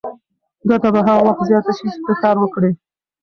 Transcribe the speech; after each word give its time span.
ګټه 0.69 0.89
به 0.93 1.01
هغه 1.07 1.21
وخت 1.27 1.43
زیاته 1.49 1.71
شي 1.77 1.85
چې 1.93 1.99
ته 2.05 2.13
کار 2.23 2.35
وکړې. 2.39 2.71